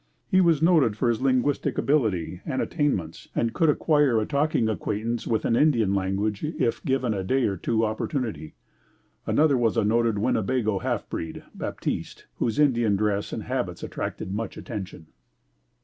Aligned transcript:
He 0.27 0.41
was 0.41 0.63
noted 0.63 0.97
for 0.97 1.09
his 1.09 1.21
linguistic 1.21 1.77
ability 1.77 2.41
and 2.43 2.59
attainments 2.59 3.29
and 3.35 3.53
could 3.53 3.69
acquire 3.69 4.19
a 4.19 4.25
talking 4.25 4.67
acquaintance 4.67 5.27
with 5.27 5.45
an 5.45 5.55
Indian 5.55 5.93
language 5.93 6.43
if 6.43 6.83
given 6.83 7.13
a 7.13 7.23
day 7.23 7.43
or 7.45 7.55
two 7.55 7.85
opportunity; 7.85 8.55
another 9.27 9.55
was 9.59 9.77
a 9.77 9.85
noted 9.85 10.17
Winnebago 10.17 10.79
half 10.79 11.07
breed, 11.07 11.43
Baptiste, 11.53 12.25
whose 12.37 12.57
Indian 12.57 12.95
dress 12.95 13.31
and 13.31 13.43
habits 13.43 13.83
attracted 13.83 14.33
much 14.33 14.57
attention. 14.57 15.05